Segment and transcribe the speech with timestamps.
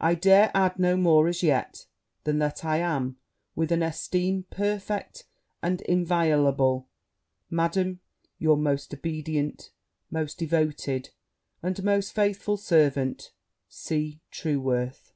[0.00, 1.84] I dare add no more as yet,
[2.24, 3.18] than that I am,
[3.54, 5.26] with an esteem perfect
[5.62, 6.88] and inviolable,
[7.50, 8.00] Madam,
[8.38, 9.72] your most obedient,
[10.10, 11.10] most devoted,
[11.62, 13.32] and most faithful servant,
[13.68, 14.22] C.
[14.30, 15.12] TRUEWORTH.'